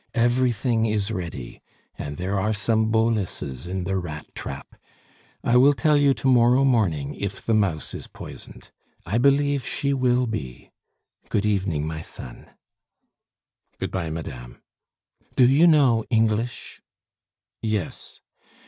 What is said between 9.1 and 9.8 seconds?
believe